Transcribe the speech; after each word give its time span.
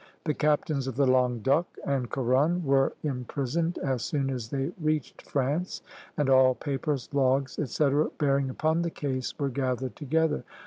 The 0.23 0.33
captains 0.33 0.87
of 0.87 0.95
the 0.95 1.05
"Languedoc" 1.05 1.77
and 1.85 2.09
"Couronne" 2.09 2.63
were 2.63 2.93
imprisoned 3.03 3.77
as 3.83 4.01
soon 4.01 4.31
as 4.31 4.49
they 4.49 4.71
reached 4.81 5.21
France, 5.21 5.83
and 6.17 6.27
all 6.27 6.55
papers, 6.55 7.07
logs, 7.13 7.59
etc., 7.59 8.09
bearing 8.17 8.49
upon 8.49 8.81
the 8.81 8.89
case 8.89 9.37
were 9.37 9.49
gathered 9.49 9.95
together. 9.95 10.43